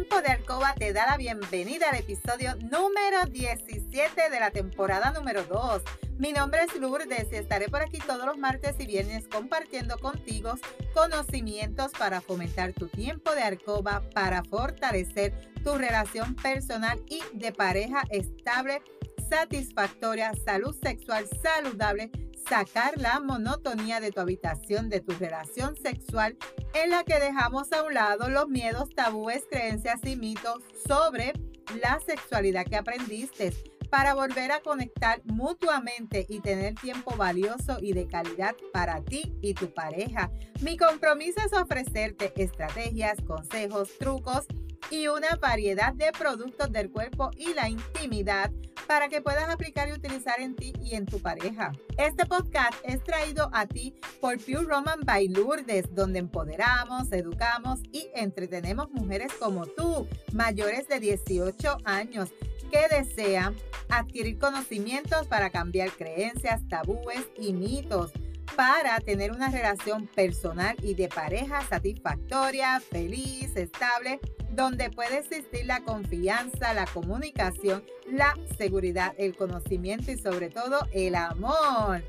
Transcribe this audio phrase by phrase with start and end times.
[0.00, 5.44] Tiempo de Alcoba te da la bienvenida al episodio número 17 de la temporada número
[5.44, 5.82] 2.
[6.16, 10.54] Mi nombre es Lourdes y estaré por aquí todos los martes y viernes compartiendo contigo
[10.94, 18.02] conocimientos para fomentar tu tiempo de alcoba, para fortalecer tu relación personal y de pareja
[18.08, 18.80] estable,
[19.28, 22.10] satisfactoria, salud sexual saludable
[22.48, 26.36] sacar la monotonía de tu habitación, de tu relación sexual,
[26.74, 31.32] en la que dejamos a un lado los miedos, tabúes, creencias y mitos sobre
[31.80, 33.52] la sexualidad que aprendiste
[33.90, 39.54] para volver a conectar mutuamente y tener tiempo valioso y de calidad para ti y
[39.54, 40.30] tu pareja.
[40.60, 44.46] Mi compromiso es ofrecerte estrategias, consejos, trucos
[44.90, 48.50] y una variedad de productos del cuerpo y la intimidad
[48.86, 51.72] para que puedas aplicar y utilizar en ti y en tu pareja.
[51.96, 58.08] Este podcast es traído a ti por Pure Roman by Lourdes, donde empoderamos, educamos y
[58.14, 62.30] entretenemos mujeres como tú, mayores de 18 años,
[62.70, 63.54] que desean
[63.88, 68.12] adquirir conocimientos para cambiar creencias, tabúes y mitos
[68.56, 74.20] para tener una relación personal y de pareja satisfactoria, feliz, estable
[74.52, 81.14] donde puede existir la confianza, la comunicación, la seguridad, el conocimiento y sobre todo el
[81.14, 82.02] amor.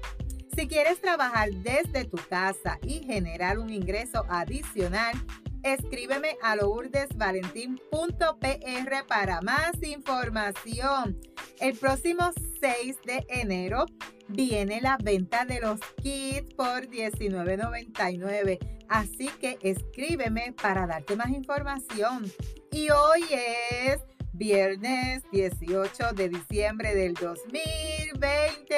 [0.56, 5.16] Si quieres trabajar desde tu casa y generar un ingreso adicional,
[5.64, 11.20] escríbeme a lourdesvalentín.pr para más información.
[11.59, 13.86] El próximo 6 de enero
[14.28, 18.59] viene la venta de los kits por $19.99.
[18.90, 22.31] Así que escríbeme para darte más información.
[22.72, 24.02] Y hoy es
[24.34, 28.75] viernes 18 de diciembre del 2020.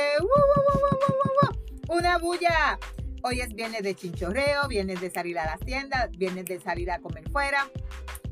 [1.89, 2.79] ¡Una bulla!
[3.25, 6.99] Hoy es viernes de chinchorreo, viernes de salir a las tiendas, viernes de salir a
[6.99, 7.69] comer fuera,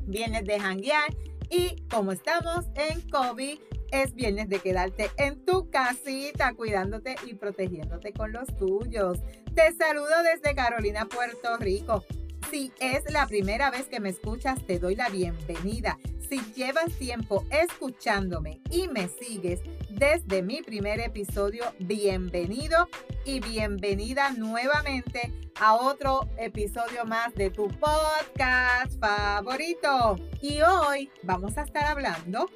[0.06, 1.16] viernes de janguear.
[1.48, 3.58] Y como estamos en COVID,
[3.90, 9.18] es viernes de quedarte en tu casita cuidándote y protegiéndote con los tuyos.
[9.54, 12.04] Te saludo desde Carolina, Puerto Rico.
[12.50, 15.98] Si es la primera vez que me escuchas, te doy la bienvenida.
[16.32, 19.60] Si llevas tiempo escuchándome y me sigues
[19.90, 22.88] desde mi primer episodio, bienvenido
[23.26, 30.16] y bienvenida nuevamente a otro episodio más de tu podcast favorito.
[30.40, 32.48] Y hoy vamos a estar hablando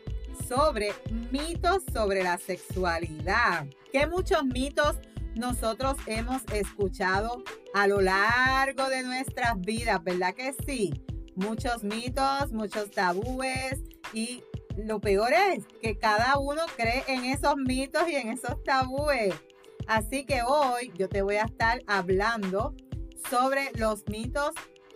[0.49, 0.95] sobre
[1.31, 3.67] mitos sobre la sexualidad.
[3.93, 4.97] Que muchos mitos
[5.35, 7.45] nosotros hemos escuchado
[7.75, 11.06] a lo largo de nuestras vidas, ¿verdad que sí?
[11.37, 13.83] Muchos mitos, muchos tabúes
[14.15, 14.43] y
[14.77, 19.35] lo peor es que cada uno cree en esos mitos y en esos tabúes.
[19.87, 22.75] Así que hoy yo te voy a estar hablando
[23.29, 24.53] sobre los mitos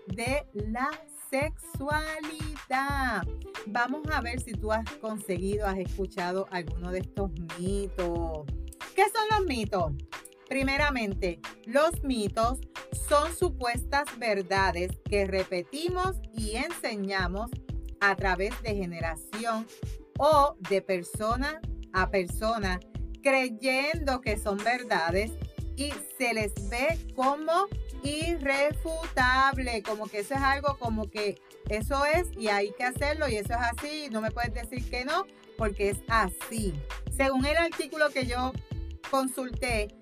[0.06, 0.90] de la
[1.30, 3.22] sexualidad.
[3.66, 8.46] Vamos a ver si tú has conseguido, has escuchado alguno de estos mitos.
[8.96, 9.92] ¿Qué son los mitos?
[10.50, 12.58] Primeramente, los mitos
[13.08, 17.52] son supuestas verdades que repetimos y enseñamos
[18.00, 19.68] a través de generación
[20.18, 21.60] o de persona
[21.92, 22.80] a persona,
[23.22, 25.30] creyendo que son verdades
[25.76, 27.68] y se les ve como
[28.02, 33.36] irrefutable, como que eso es algo como que eso es y hay que hacerlo y
[33.36, 36.74] eso es así, no me puedes decir que no, porque es así.
[37.16, 38.52] Según el artículo que yo
[39.12, 39.99] consulté,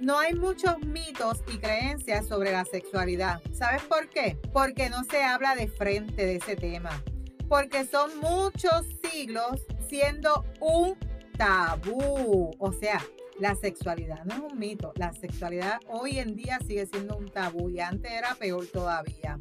[0.00, 3.40] no hay muchos mitos y creencias sobre la sexualidad.
[3.52, 4.38] ¿Sabes por qué?
[4.52, 7.02] Porque no se habla de frente de ese tema.
[7.48, 10.96] Porque son muchos siglos siendo un
[11.36, 12.50] tabú.
[12.58, 13.00] O sea,
[13.38, 14.92] la sexualidad no es un mito.
[14.96, 19.38] La sexualidad hoy en día sigue siendo un tabú y antes era peor todavía.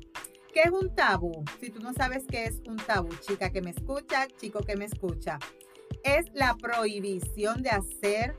[0.53, 1.43] ¿Qué es un tabú?
[1.59, 4.85] Si tú no sabes qué es un tabú, chica que me escucha, chico que me
[4.85, 5.37] escucha,
[6.03, 8.35] es la prohibición de hacer,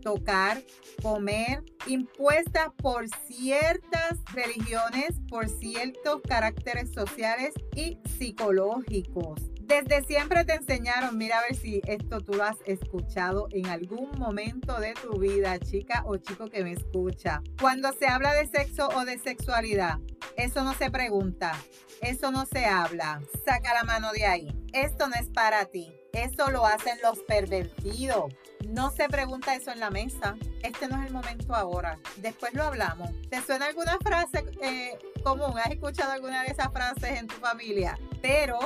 [0.00, 0.62] tocar,
[1.02, 9.40] comer, impuesta por ciertas religiones, por ciertos caracteres sociales y psicológicos.
[9.60, 14.10] Desde siempre te enseñaron, mira a ver si esto tú lo has escuchado en algún
[14.18, 17.40] momento de tu vida, chica o chico que me escucha.
[17.60, 20.00] Cuando se habla de sexo o de sexualidad,
[20.36, 21.52] eso no se pregunta,
[22.00, 23.22] eso no se habla.
[23.44, 24.48] Saca la mano de ahí.
[24.72, 25.92] Esto no es para ti.
[26.12, 28.32] Eso lo hacen los pervertidos.
[28.70, 30.36] No se pregunta eso en la mesa.
[30.62, 31.98] Este no es el momento ahora.
[32.18, 33.10] Después lo hablamos.
[33.28, 35.58] ¿Te suena alguna frase eh, común?
[35.58, 37.98] ¿Has escuchado alguna de esas frases en tu familia?
[38.22, 38.60] Pero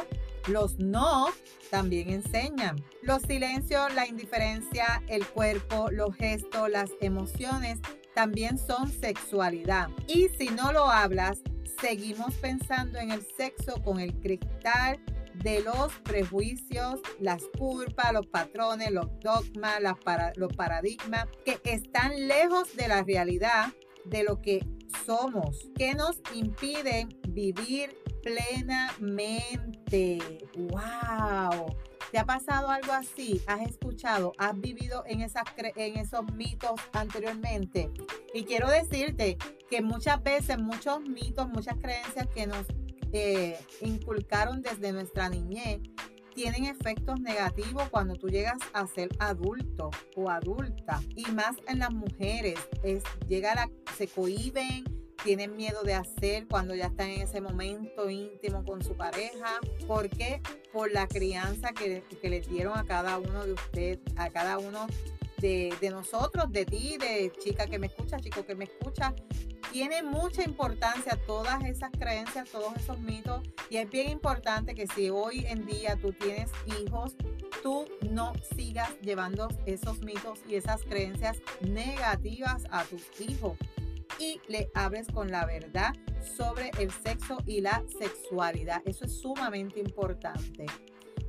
[0.47, 1.29] los no
[1.71, 2.85] también enseñan.
[3.01, 7.79] Los silencios, la indiferencia, el cuerpo, los gestos, las emociones
[8.15, 9.89] también son sexualidad.
[10.07, 11.39] Y si no lo hablas,
[11.81, 15.01] seguimos pensando en el sexo con el cristal
[15.35, 19.81] de los prejuicios, las culpas, los patrones, los dogmas,
[20.37, 23.73] los paradigmas que están lejos de la realidad
[24.05, 24.67] de lo que
[25.05, 30.19] somos, que nos impiden vivir plenamente.
[30.57, 31.67] ¡Wow!
[32.11, 33.43] ¿Te ha pasado algo así?
[33.47, 34.33] ¿Has escuchado?
[34.39, 37.91] ¿Has vivido en, esas en esos mitos anteriormente?
[38.33, 39.37] Y quiero decirte
[39.69, 42.67] que muchas veces muchos mitos, muchas creencias que nos
[43.15, 45.81] eh, inculcaron desde nuestra niñez
[46.35, 51.93] tienen efectos negativos cuando tú llegas a ser adulto o adulta y más en las
[51.93, 54.83] mujeres es llega la, se cohiben
[55.23, 59.59] tienen miedo de hacer cuando ya están en ese momento íntimo con su pareja.
[59.87, 60.43] ¿Por qué?
[60.71, 64.87] Por la crianza que, que dieron a cada uno de ustedes, a cada uno
[65.45, 69.15] de, de, nosotros, de ti, de chica que me escucha, chico que me escucha.
[69.71, 73.43] Tiene mucha importancia todas esas creencias, todos esos mitos.
[73.69, 76.51] Y es bien importante que si hoy en día tú tienes
[76.81, 77.15] hijos,
[77.63, 83.59] tú no sigas llevando esos mitos y esas creencias negativas a tus hijos
[84.19, 85.93] y le hables con la verdad
[86.39, 88.81] sobre el sexo y la sexualidad.
[88.87, 90.65] Eso es sumamente importante.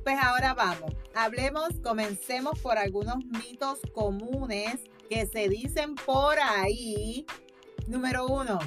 [0.06, 4.78] Pues ahora vamos, hablemos, comencemos por algunos mitos comunes
[5.10, 7.26] que se dicen por ahí.
[7.88, 8.60] Número uno,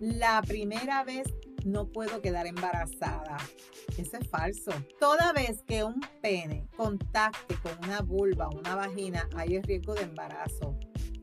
[0.00, 1.28] la primera vez
[1.64, 3.36] no puedo quedar embarazada.
[3.96, 4.72] Eso es falso.
[4.98, 9.94] Toda vez que un pene contacte con una vulva o una vagina, hay el riesgo
[9.94, 10.76] de embarazo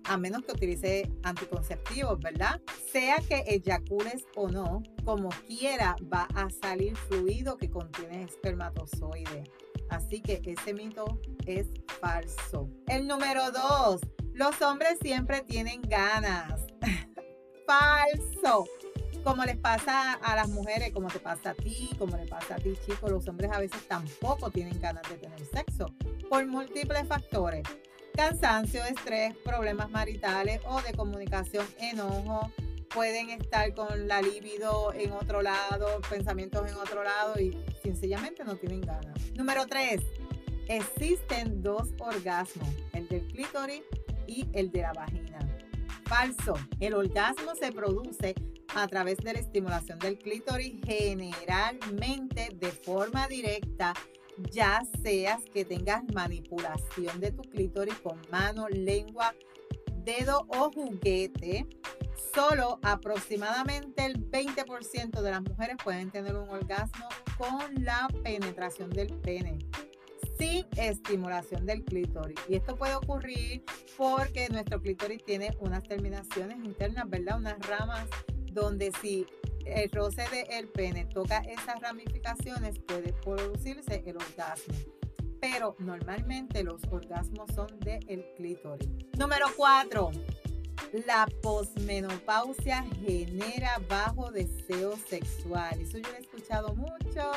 [0.08, 2.62] a menos que utilice anticonceptivos, ¿verdad?
[2.92, 9.44] Sea que eyacules o no, como quiera va a salir fluido que contiene espermatozoide.
[9.90, 11.68] Así que ese mito es
[12.00, 12.70] falso.
[12.88, 14.02] El número dos,
[14.34, 16.62] los hombres siempre tienen ganas.
[17.68, 18.66] falso.
[19.24, 22.60] Como les pasa a las mujeres, como te pasa a ti, como le pasa a
[22.60, 25.88] ti, chicos, los hombres a veces tampoco tienen ganas de tener sexo
[26.30, 27.64] por múltiples factores
[28.18, 32.52] cansancio, estrés, problemas maritales o de comunicación, enojo.
[32.90, 38.56] Pueden estar con la libido en otro lado, pensamientos en otro lado y sencillamente no
[38.56, 39.14] tienen ganas.
[39.36, 40.02] Número 3.
[40.68, 43.84] Existen dos orgasmos, el del clítoris
[44.26, 45.38] y el de la vagina.
[46.06, 46.56] Falso.
[46.80, 48.34] El orgasmo se produce
[48.74, 53.94] a través de la estimulación del clítoris generalmente de forma directa
[54.52, 59.34] ya seas que tengas manipulación de tu clítoris con mano, lengua,
[60.04, 61.68] dedo o juguete,
[62.34, 67.08] solo aproximadamente el 20% de las mujeres pueden tener un orgasmo
[67.38, 69.60] con la penetración del pene
[70.38, 72.38] sin estimulación del clítoris.
[72.48, 73.64] Y esto puede ocurrir
[73.98, 77.38] porque nuestro clítoris tiene unas terminaciones internas, ¿verdad?
[77.38, 78.06] Unas ramas
[78.52, 79.26] donde si
[79.76, 84.74] el roce del pene toca esas ramificaciones, puede producirse el orgasmo.
[85.40, 88.90] Pero normalmente los orgasmos son del el clítoris.
[89.18, 90.12] Número 4.
[91.06, 95.80] La posmenopausia genera bajo deseo sexual.
[95.82, 97.32] Eso yo lo he escuchado mucho.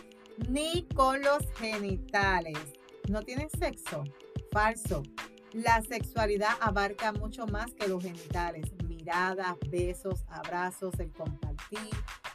[0.49, 2.59] ni con los genitales,
[3.09, 4.05] no tiene sexo.
[4.51, 5.03] Falso.
[5.53, 11.91] La sexualidad abarca mucho más que los genitales miradas, besos, abrazos, el compartir,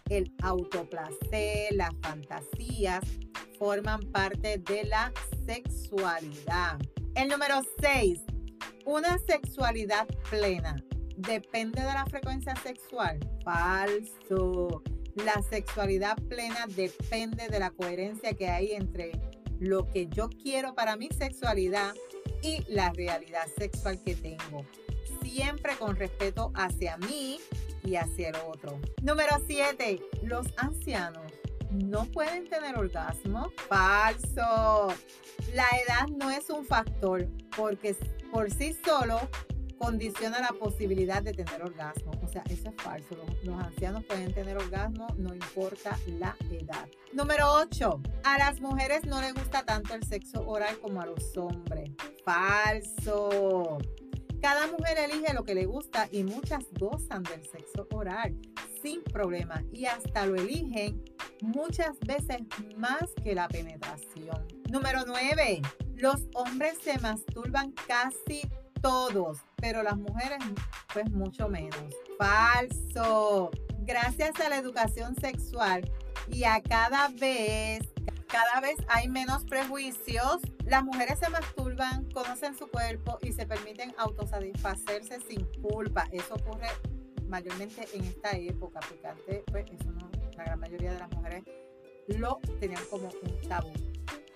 [0.09, 3.03] el autoplacer, las fantasías,
[3.57, 5.11] forman parte de la
[5.47, 6.77] sexualidad.
[7.15, 8.21] El número 6,
[8.85, 10.75] una sexualidad plena.
[11.15, 13.19] ¿Depende de la frecuencia sexual?
[13.43, 14.83] Falso.
[15.15, 19.19] La sexualidad plena depende de la coherencia que hay entre
[19.59, 21.95] lo que yo quiero para mi sexualidad
[22.41, 24.65] y la realidad sexual que tengo
[25.21, 27.39] siempre con respeto hacia mí
[27.83, 28.79] y hacia el otro.
[29.01, 30.01] Número 7.
[30.23, 31.31] Los ancianos
[31.71, 33.51] no pueden tener orgasmo.
[33.67, 34.87] Falso.
[35.53, 37.95] La edad no es un factor porque
[38.31, 39.19] por sí solo
[39.77, 42.11] condiciona la posibilidad de tener orgasmo.
[42.23, 43.15] O sea, eso es falso.
[43.43, 46.87] Los, ancianos pueden tener orgasmo, no importa la edad.
[47.13, 48.01] Número 8.
[48.23, 51.91] A las mujeres no les gusta tanto el sexo oral como a los hombres.
[52.23, 53.77] Falso.
[54.41, 58.37] Cada mujer elige lo que le gusta y muchas gozan del sexo oral
[58.81, 61.03] sin problema y hasta lo eligen
[61.41, 62.37] muchas veces
[62.75, 64.47] más que la penetración.
[64.69, 65.61] Número 9.
[65.95, 68.41] Los hombres se masturban casi
[68.81, 70.39] todos, pero las mujeres
[70.93, 71.77] pues mucho menos.
[72.17, 73.51] Falso.
[73.79, 75.89] Gracias a la educación sexual
[76.29, 77.79] y a cada vez,
[78.27, 83.93] cada vez hay menos prejuicios, las mujeres se masturban, conocen su cuerpo y se permiten
[83.97, 86.07] autosatisfacerse sin culpa.
[86.11, 86.67] Eso ocurre
[87.27, 91.43] mayormente en esta época, porque antes pues, eso no, la gran mayoría de las mujeres
[92.07, 93.71] lo tenían como un tabú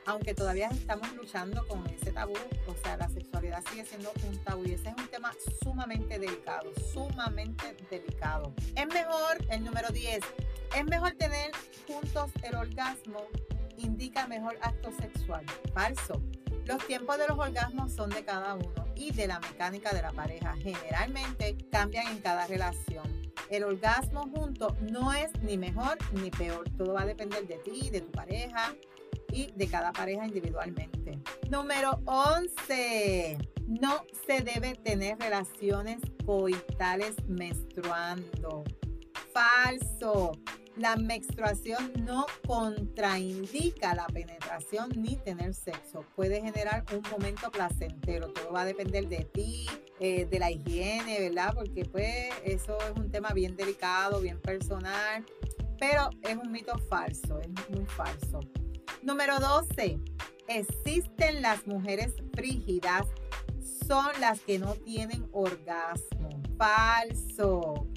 [0.05, 2.33] aunque todavía estamos luchando con ese tabú,
[2.67, 5.31] o sea, la sexualidad sigue siendo un tabú y ese es un tema
[5.63, 8.53] sumamente delicado, sumamente delicado.
[8.75, 10.19] Es mejor, el número 10,
[10.77, 11.51] es mejor tener
[11.87, 13.27] juntos el orgasmo,
[13.77, 15.45] indica mejor acto sexual.
[15.73, 16.21] Falso.
[16.65, 20.11] Los tiempos de los orgasmos son de cada uno y de la mecánica de la
[20.11, 20.55] pareja.
[20.57, 23.03] Generalmente cambian en cada relación.
[23.49, 26.69] El orgasmo junto no es ni mejor ni peor.
[26.77, 28.73] Todo va a depender de ti, de tu pareja,
[29.31, 31.19] y de cada pareja individualmente.
[31.49, 33.37] Número 11.
[33.67, 38.63] No se debe tener relaciones coitales menstruando.
[39.33, 40.33] Falso.
[40.77, 46.05] La menstruación no contraindica la penetración ni tener sexo.
[46.15, 48.31] Puede generar un momento placentero.
[48.31, 49.67] Todo va a depender de ti,
[49.99, 51.53] eh, de la higiene, ¿verdad?
[51.53, 55.25] Porque pues eso es un tema bien delicado, bien personal.
[55.77, 58.39] Pero es un mito falso, es muy falso.
[59.03, 59.99] Número 12.
[60.47, 63.07] Existen las mujeres frígidas,
[63.87, 66.29] son las que no tienen orgasmo.
[66.57, 67.87] Falso.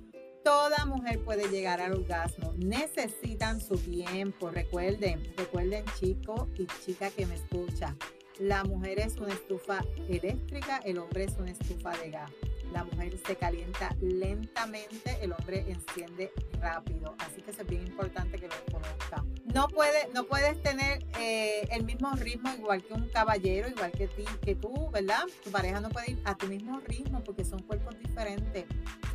[0.42, 2.54] Toda mujer puede llegar al orgasmo.
[2.56, 4.50] Necesitan su tiempo.
[4.50, 7.94] Recuerden, recuerden chico y chica que me escucha.
[8.38, 12.30] La mujer es una estufa eléctrica, el hombre es una estufa de gas
[12.74, 17.14] la mujer se calienta lentamente, el hombre enciende rápido.
[17.18, 19.24] Así que eso es bien importante que lo conozca.
[19.54, 24.08] No, puede, no puedes tener eh, el mismo ritmo igual que un caballero, igual que,
[24.08, 25.22] ti, que tú, ¿verdad?
[25.44, 28.64] Tu pareja no puede ir a tu mismo ritmo porque son cuerpos diferentes.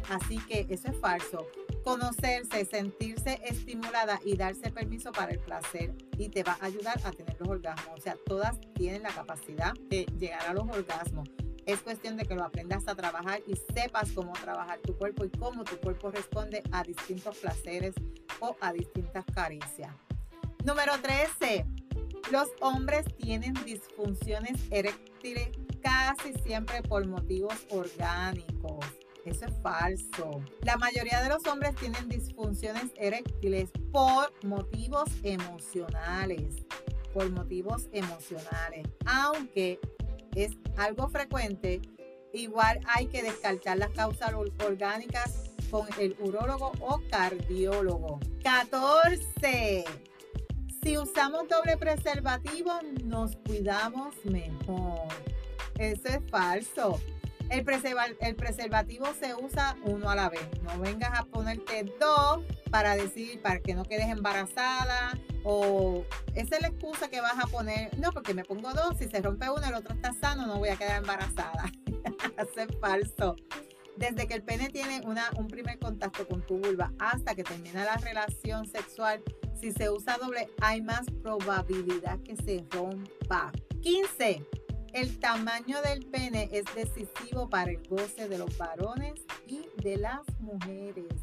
[0.10, 1.46] Así que eso es falso.
[1.84, 7.12] Conocerse, sentirse estimulada y darse permiso para el placer y te va a ayudar a
[7.12, 8.00] tener los orgasmos.
[8.00, 11.30] O sea, todas tienen la capacidad de llegar a los orgasmos.
[11.66, 15.30] Es cuestión de que lo aprendas a trabajar y sepas cómo trabajar tu cuerpo y
[15.30, 17.96] cómo tu cuerpo responde a distintos placeres
[18.40, 19.94] o a distintas caricias.
[20.64, 21.66] Número 13.
[22.32, 25.50] Los hombres tienen disfunciones eréctiles
[25.82, 28.86] casi siempre por motivos orgánicos.
[29.26, 30.42] Eso es falso.
[30.62, 36.66] La mayoría de los hombres tienen disfunciones eréctiles por motivos emocionales.
[37.14, 38.88] Por motivos emocionales.
[39.06, 39.80] Aunque
[40.44, 41.82] es algo frecuente,
[42.34, 48.20] igual hay que descartar las causas orgánicas con el urólogo o cardiólogo.
[48.44, 49.86] 14.
[50.82, 52.72] Si usamos doble preservativo,
[53.04, 55.08] nos cuidamos mejor.
[55.78, 57.00] Eso es falso.
[57.50, 57.66] El,
[58.20, 60.48] el, preservativo se usa uno a la vez.
[60.62, 66.62] No vengas a ponerte dos para decir, para que no quedes embarazada o esa es
[66.62, 69.66] la excusa que vas a poner, no, porque me pongo dos, si se rompe uno,
[69.66, 71.72] el otro está sano, no voy a quedar embarazada.
[72.38, 73.36] Eso es falso.
[73.98, 77.84] Desde que el pene tiene una, un primer contacto con tu vulva hasta que termina
[77.84, 79.22] la relación sexual,
[79.60, 83.52] si se usa doble, hay más probabilidad que se rompa.
[83.82, 84.46] 15.
[84.94, 89.14] El tamaño del pene es decisivo para el goce de los varones
[89.48, 91.14] y de las mujeres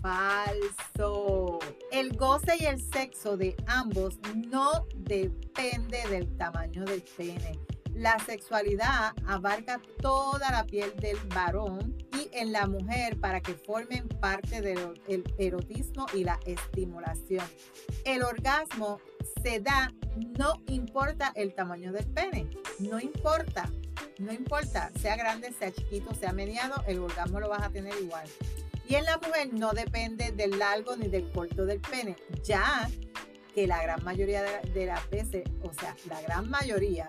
[0.00, 1.58] falso.
[1.90, 7.58] El goce y el sexo de ambos no depende del tamaño del pene.
[7.92, 14.06] La sexualidad abarca toda la piel del varón y en la mujer para que formen
[14.08, 14.94] parte del
[15.38, 17.46] erotismo y la estimulación.
[18.04, 19.00] El orgasmo
[19.46, 19.92] se da
[20.38, 22.50] no importa el tamaño del pene,
[22.80, 23.70] no importa,
[24.18, 28.28] no importa, sea grande, sea chiquito, sea mediano, el orgasmo lo vas a tener igual.
[28.88, 32.90] Y en la mujer no depende del largo ni del corto del pene, ya
[33.54, 37.06] que la gran mayoría de, las veces, o sea, la gran mayoría,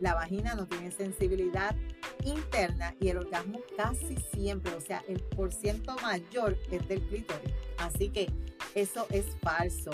[0.00, 1.76] la vagina no tiene sensibilidad
[2.24, 7.52] interna y el orgasmo casi siempre, o sea, el porciento mayor es del clítoris.
[7.76, 8.32] Así que
[8.74, 9.90] eso es falso.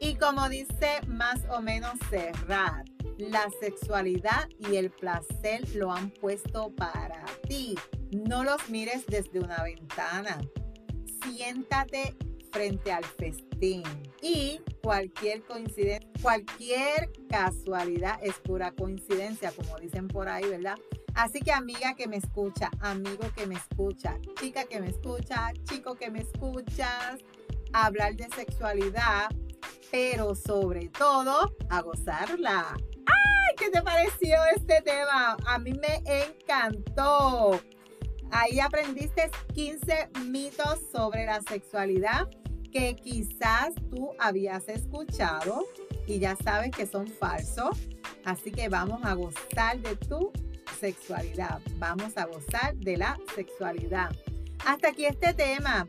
[0.00, 2.86] Y como dice más o menos Serrat,
[3.18, 7.76] la sexualidad y el placer lo han puesto para ti.
[8.10, 10.38] No los mires desde una ventana.
[11.22, 12.16] Siéntate
[12.50, 13.82] frente al festín.
[14.20, 20.76] Y cualquier coincidencia, cualquier casualidad es pura coincidencia, como dicen por ahí, ¿verdad?
[21.14, 25.94] Así que amiga que me escucha, amigo que me escucha, chica que me escucha, chico
[25.94, 27.18] que me escuchas,
[27.72, 29.28] hablar de sexualidad,
[29.92, 32.74] pero sobre todo a gozarla.
[33.06, 33.22] ¡Ah!
[33.70, 35.36] te pareció este tema?
[35.46, 37.60] A mí me encantó.
[38.30, 42.28] Ahí aprendiste 15 mitos sobre la sexualidad
[42.72, 45.66] que quizás tú habías escuchado
[46.06, 47.78] y ya sabes que son falsos.
[48.24, 50.32] Así que vamos a gozar de tu
[50.80, 51.60] sexualidad.
[51.76, 54.10] Vamos a gozar de la sexualidad.
[54.64, 55.86] Hasta aquí este tema.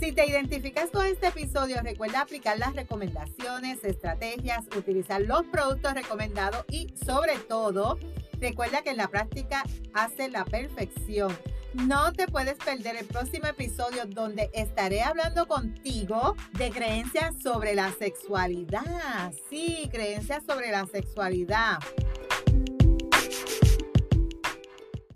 [0.00, 6.64] Si te identificas con este episodio, recuerda aplicar las recomendaciones, estrategias, utilizar los productos recomendados
[6.70, 7.98] y sobre todo,
[8.38, 11.36] recuerda que en la práctica hace la perfección.
[11.72, 17.90] No te puedes perder el próximo episodio donde estaré hablando contigo de creencias sobre la
[17.92, 19.32] sexualidad.
[19.50, 21.78] Sí, creencias sobre la sexualidad.